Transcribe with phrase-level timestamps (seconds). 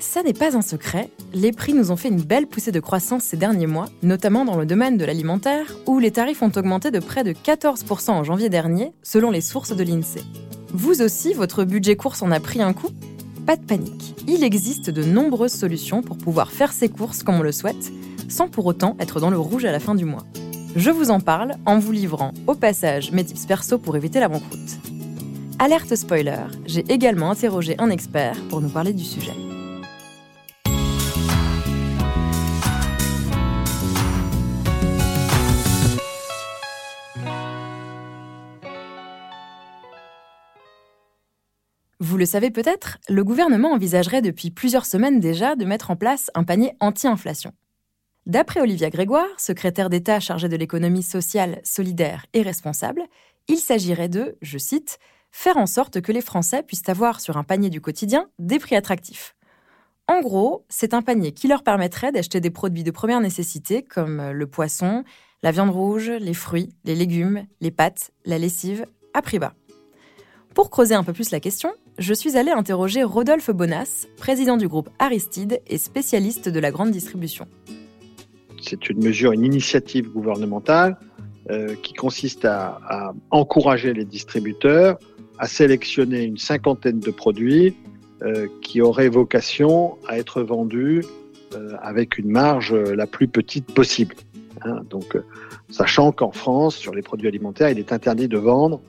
[0.00, 3.22] Ça n'est pas un secret, les prix nous ont fait une belle poussée de croissance
[3.22, 7.00] ces derniers mois, notamment dans le domaine de l'alimentaire, où les tarifs ont augmenté de
[7.00, 10.24] près de 14% en janvier dernier, selon les sources de l'INSEE.
[10.72, 12.88] Vous aussi, votre budget course en a pris un coup?
[13.44, 17.42] Pas de panique, il existe de nombreuses solutions pour pouvoir faire ses courses comme on
[17.42, 17.92] le souhaite,
[18.28, 20.24] sans pour autant être dans le rouge à la fin du mois.
[20.76, 24.28] Je vous en parle en vous livrant au passage mes tips perso pour éviter la
[24.28, 24.78] banqueroute.
[25.58, 29.34] Alerte spoiler, j'ai également interrogé un expert pour nous parler du sujet.
[42.10, 46.28] Vous le savez peut-être, le gouvernement envisagerait depuis plusieurs semaines déjà de mettre en place
[46.34, 47.52] un panier anti-inflation.
[48.26, 53.04] D'après Olivia Grégoire, secrétaire d'État chargée de l'économie sociale, solidaire et responsable,
[53.46, 54.98] il s'agirait de, je cite,
[55.30, 58.74] faire en sorte que les Français puissent avoir sur un panier du quotidien des prix
[58.74, 59.36] attractifs.
[60.08, 64.32] En gros, c'est un panier qui leur permettrait d'acheter des produits de première nécessité comme
[64.32, 65.04] le poisson,
[65.44, 69.54] la viande rouge, les fruits, les légumes, les pâtes, la lessive, à prix bas.
[70.54, 74.68] Pour creuser un peu plus la question, je suis allée interroger Rodolphe Bonas, président du
[74.68, 77.46] groupe Aristide et spécialiste de la grande distribution.
[78.62, 80.96] C'est une mesure, une initiative gouvernementale
[81.50, 84.98] euh, qui consiste à, encourager les distributeurs
[85.38, 87.76] à sélectionner une cinquantaine de produits
[88.22, 91.04] euh, qui auraient vocation à être vendus
[91.54, 94.14] euh, avec une marge la plus petite possible.
[94.62, 95.18] Hein, donc,
[95.70, 98.80] sachant qu'en France, sur les produits alimentaires, il est interdit de vendre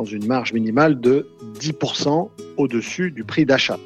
[0.00, 3.78] sans une marge minimale de 10% au-dessus du prix d'achat.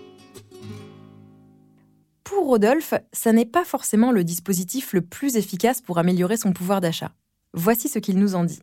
[2.23, 6.81] Pour Rodolphe, ça n'est pas forcément le dispositif le plus efficace pour améliorer son pouvoir
[6.81, 7.11] d'achat.
[7.53, 8.61] Voici ce qu'il nous en dit.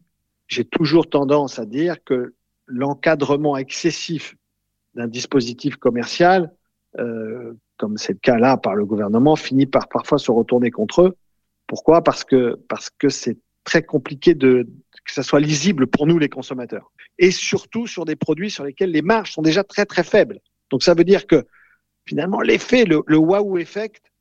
[0.48, 2.36] J'ai toujours tendance à dire que
[2.68, 4.38] l'encadrement excessif
[4.96, 6.54] d'un dispositif commercial,
[7.00, 11.02] euh, comme c'est le cas là par le gouvernement, finit par parfois se retourner contre
[11.02, 11.18] eux.
[11.68, 12.02] Pourquoi?
[12.02, 14.70] Parce que parce que c'est très compliqué de
[15.06, 18.92] que ça soit lisible pour nous les consommateurs et surtout sur des produits sur lesquels
[18.92, 20.40] les marges sont déjà très très faibles.
[20.70, 21.46] Donc ça veut dire que
[22.06, 24.12] finalement l'effet, le, le wow effect,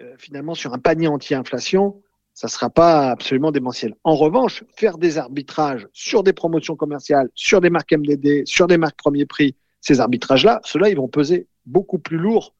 [0.00, 2.02] euh, finalement sur un panier anti-inflation,
[2.34, 3.94] ça sera pas absolument démentiel.
[4.04, 8.78] En revanche, faire des arbitrages sur des promotions commerciales, sur des marques MDD, sur des
[8.78, 12.54] marques premier prix, ces arbitrages-là, ceux-là, ils vont peser beaucoup plus lourd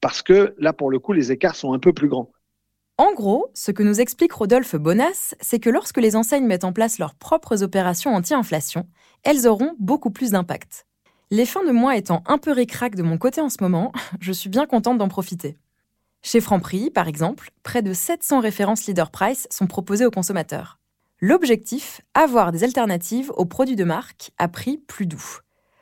[0.00, 2.30] parce que là, pour le coup, les écarts sont un peu plus grands.
[2.96, 6.72] En gros, ce que nous explique Rodolphe Bonas, c'est que lorsque les enseignes mettent en
[6.72, 8.86] place leurs propres opérations anti-inflation,
[9.24, 10.86] elles auront beaucoup plus d'impact.
[11.32, 13.90] Les fins de mois étant un peu récrac de mon côté en ce moment,
[14.20, 15.58] je suis bien contente d'en profiter.
[16.22, 20.78] Chez Franprix, par exemple, près de 700 références leader price sont proposées aux consommateurs.
[21.20, 25.40] L'objectif, avoir des alternatives aux produits de marque à prix plus doux.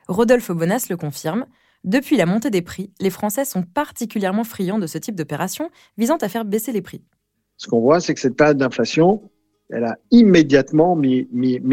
[0.09, 1.45] Rodolphe Bonas le confirme,
[1.85, 6.17] depuis la montée des prix, les Français sont particulièrement friands de ce type d'opération visant
[6.17, 7.03] à faire baisser les prix.
[7.57, 9.23] Ce qu'on voit, c'est que cette période d'inflation,
[9.71, 11.27] elle a immédiatement mis,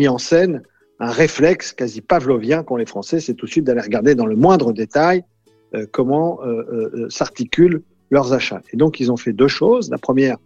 [0.07, 0.63] en scène
[0.99, 4.35] un réflexe quasi pavlovien qu'ont les Français, c'est tout de suite d'aller regarder dans le
[4.35, 5.23] moindre détail
[5.73, 8.61] euh, comment euh, euh, s'articulent leurs achats.
[8.73, 9.89] Et donc, ils ont fait deux choses.
[9.91, 10.37] La première,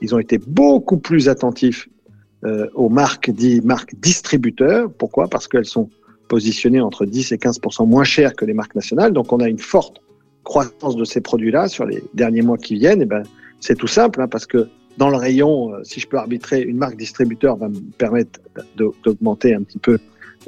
[0.00, 1.88] ils ont été beaucoup plus attentifs
[2.74, 4.90] aux marques dites marques distributeurs.
[4.90, 5.28] Pourquoi?
[5.28, 5.90] Parce qu'elles sont
[6.30, 9.12] positionnées entre 10 et 15% moins chères que les marques nationales.
[9.12, 10.00] Donc, on a une forte
[10.44, 13.02] croissance de ces produits-là sur les derniers mois qui viennent.
[13.02, 13.24] Et ben,
[13.58, 16.78] c'est tout simple, hein, parce que dans le rayon, euh, si je peux arbitrer, une
[16.78, 18.40] marque distributeur va me permettre
[18.76, 19.98] d'augmenter un petit peu,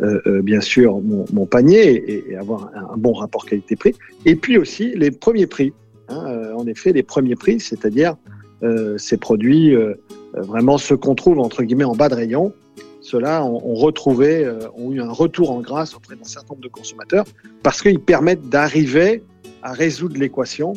[0.00, 3.94] euh, euh, bien sûr, mon, panier et, avoir un, bon rapport qualité-prix.
[4.25, 5.72] Et puis aussi les premiers prix.
[6.09, 8.16] Hein, en effet, les premiers prix, c'est-à-dire
[8.97, 9.75] ces produits,
[10.34, 12.53] vraiment ceux qu'on trouve entre guillemets en bas de rayon,
[13.00, 17.25] ceux-là ont, ont, eu un retour en grâce auprès d'un certain nombre de consommateurs
[17.62, 19.22] parce qu'ils permettent d'arriver
[19.62, 20.75] à résoudre l'équation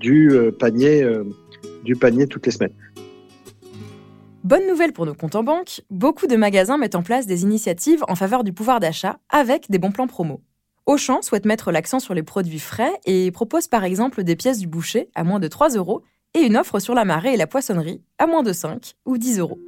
[0.00, 1.06] du panier
[1.84, 2.74] du panier toutes les semaines.
[4.44, 8.04] Bonne nouvelle pour nos comptes en banque, beaucoup de magasins mettent en place des initiatives
[8.08, 10.40] en faveur du pouvoir d'achat avec des bons plans promo.
[10.84, 14.66] Auchan souhaite mettre l'accent sur les produits frais et propose par exemple des pièces du
[14.66, 16.02] boucher à moins de 3 euros
[16.34, 19.38] et une offre sur la marée et la poissonnerie à moins de 5 ou 10
[19.38, 19.58] euros.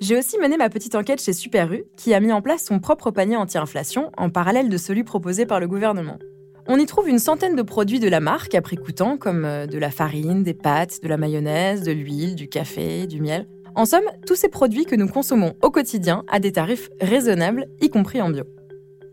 [0.00, 3.10] J'ai aussi mené ma petite enquête chez Super qui a mis en place son propre
[3.10, 6.18] panier anti-inflation en parallèle de celui proposé par le gouvernement.
[6.66, 9.78] On y trouve une centaine de produits de la marque à prix coûtant, comme de
[9.78, 13.48] la farine, des pâtes, de la mayonnaise, de l'huile, du café, du miel.
[13.74, 17.88] En somme, tous ces produits que nous consommons au quotidien à des tarifs raisonnables, y
[17.88, 18.44] compris en bio.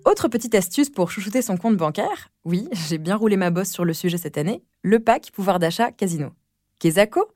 [0.10, 3.86] Autre petite astuce pour chouchouter son compte bancaire, oui, j'ai bien roulé ma bosse sur
[3.86, 6.32] le sujet cette année, le pack pouvoir d'achat Casino.
[6.80, 7.28] Kesako,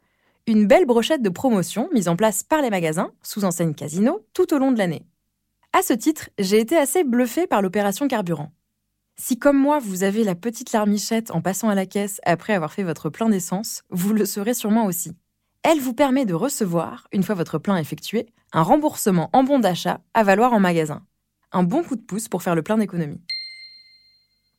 [0.48, 4.56] une belle brochette de promotion mise en place par les magasins sous enseigne Casino tout
[4.56, 5.06] au long de l'année.
[5.72, 8.52] À ce titre, j'ai été assez bluffé par l'opération carburant.
[9.18, 12.74] Si comme moi, vous avez la petite larmichette en passant à la caisse après avoir
[12.74, 15.16] fait votre plein d'essence, vous le serez sûrement aussi.
[15.62, 20.02] Elle vous permet de recevoir, une fois votre plein effectué, un remboursement en bon d'achat
[20.16, 21.04] à valoir en magasin.
[21.56, 23.22] Un bon coup de pouce pour faire le plein d'économie.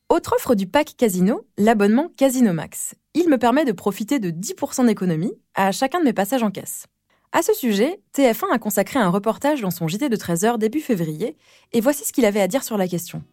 [0.07, 2.95] Autre offre du pack Casino, l'abonnement Casino Max.
[3.13, 6.85] Il me permet de profiter de 10% d'économie à chacun de mes passages en caisse.
[7.33, 11.35] À ce sujet, TF1 a consacré un reportage dans son JT de 13h début février,
[11.73, 13.23] et voici ce qu'il avait à dire sur la question.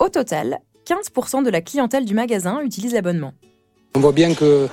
[0.00, 3.34] Au total, 15% de la clientèle du magasin utilise l'abonnement.
[3.94, 4.66] On voit bien que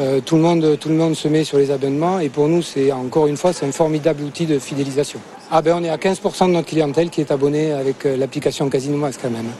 [0.00, 2.62] euh, tout, le monde, tout le monde se met sur les abonnements et pour nous,
[2.62, 5.20] c'est encore une fois, c'est un formidable outil de fidélisation.
[5.54, 8.70] Ah ben on est à 15% de notre clientèle qui est abonnée avec euh, l'application
[8.70, 9.50] Casino Max quand même.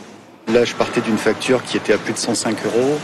[0.49, 2.97] Là, je partais d'une facture qui était à plus de 105 euros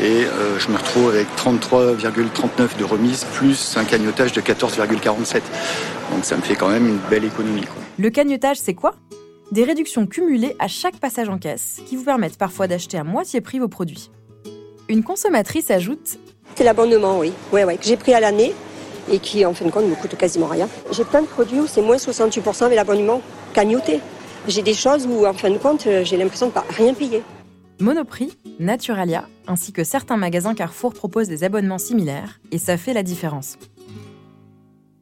[0.00, 5.34] et euh, je me retrouve avec 33,39 de remise plus un cagnotage de 14,47.
[6.10, 7.62] Donc ça me fait quand même une belle économie.
[7.96, 8.96] Le cagnotage, c'est quoi?
[9.52, 13.40] Des réductions cumulées à chaque passage en caisse qui vous permettent parfois d'acheter à moitié
[13.40, 14.10] prix vos produits.
[14.88, 16.18] Une consommatrice ajoute
[16.56, 18.52] C'est l'abonnement, oui, ouais, ouais, que j'ai pris à l'année
[19.10, 20.68] et qui, en fin de compte, ne me coûte quasiment rien.
[20.90, 23.20] J'ai plein de produits où c'est moins 68% avec l'abonnement
[23.54, 24.00] cagnoté.
[24.48, 27.22] J'ai des choses où, en fin de compte, j'ai l'impression de ne pas rien payer.
[27.80, 33.02] Monoprix, Naturalia, ainsi que certains magasins Carrefour proposent des abonnements similaires, et ça fait la
[33.02, 33.58] différence.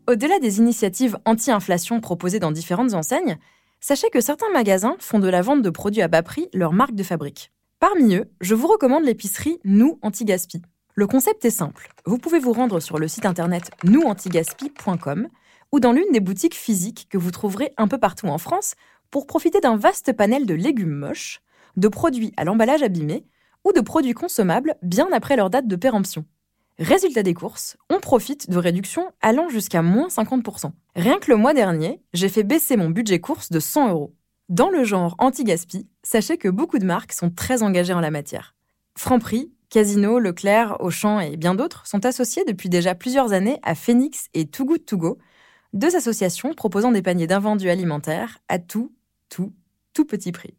[0.08, 3.36] Au-delà des initiatives anti-inflation proposées dans différentes enseignes,
[3.80, 6.94] sachez que certains magasins font de la vente de produits à bas prix leur marque
[6.94, 7.52] de fabrique.
[7.78, 10.62] Parmi eux, je vous recommande l'épicerie Nous Anti-Gaspi.
[10.94, 11.88] Le concept est simple.
[12.04, 15.28] Vous pouvez vous rendre sur le site internet nousantigaspi.com
[15.72, 18.74] ou dans l'une des boutiques physiques que vous trouverez un peu partout en France
[19.10, 21.40] pour profiter d'un vaste panel de légumes moches,
[21.76, 23.24] de produits à l'emballage abîmé
[23.64, 26.24] ou de produits consommables bien après leur date de péremption.
[26.78, 30.72] Résultat des courses, on profite de réductions allant jusqu'à moins 50%.
[30.96, 34.14] Rien que le mois dernier, j'ai fait baisser mon budget course de 100 euros.
[34.48, 38.56] Dans le genre anti-gaspi, sachez que beaucoup de marques sont très engagées en la matière.
[38.96, 44.26] Franprix, Casino, Leclerc, Auchan et bien d'autres sont associés depuis déjà plusieurs années à Phoenix
[44.34, 45.18] et Too Good To Go,
[45.72, 48.92] deux associations proposant des paniers d'invendus alimentaires à tout
[49.28, 49.52] tout,
[49.94, 50.54] tout petit prix.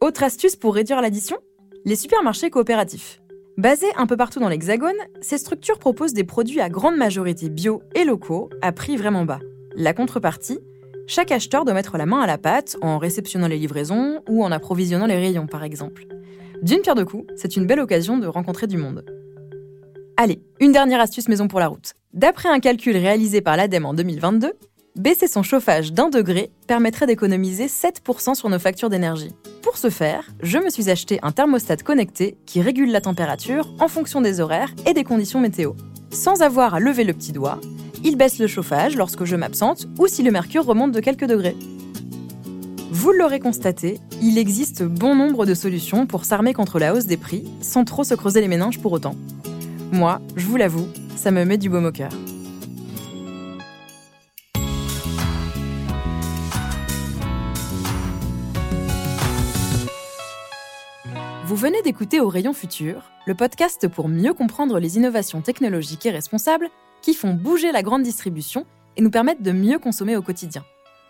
[0.00, 1.36] Autre astuce pour réduire l'addition?
[1.84, 3.20] Les supermarchés coopératifs.
[3.58, 7.82] Basés un peu partout dans l'Hexagone, ces structures proposent des produits à grande majorité bio
[7.94, 9.40] et locaux à prix vraiment bas.
[9.76, 10.58] La contrepartie
[11.06, 14.50] chaque acheteur doit mettre la main à la pâte en réceptionnant les livraisons ou en
[14.50, 16.06] approvisionnant les rayons, par exemple.
[16.62, 19.04] D'une pierre deux coups, c'est une belle occasion de rencontrer du monde.
[20.16, 21.94] Allez, une dernière astuce maison pour la route.
[22.12, 24.52] D'après un calcul réalisé par l'ADEME en 2022,
[24.96, 29.32] Baisser son chauffage d'un degré permettrait d'économiser 7% sur nos factures d'énergie.
[29.60, 33.88] Pour ce faire, je me suis acheté un thermostat connecté qui régule la température en
[33.88, 35.72] fonction des horaires et des conditions météo.
[36.12, 37.60] Sans avoir à lever le petit doigt,
[38.04, 41.56] il baisse le chauffage lorsque je m'absente ou si le mercure remonte de quelques degrés.
[42.96, 47.16] Vous l'aurez constaté, il existe bon nombre de solutions pour s'armer contre la hausse des
[47.16, 49.16] prix sans trop se creuser les méninges pour autant.
[49.90, 50.86] Moi, je vous l'avoue,
[51.16, 52.12] ça me met du baume au cœur.
[61.46, 66.10] Vous venez d'écouter Au Rayon Futur, le podcast pour mieux comprendre les innovations technologiques et
[66.10, 66.68] responsables
[67.02, 70.62] qui font bouger la grande distribution et nous permettent de mieux consommer au quotidien.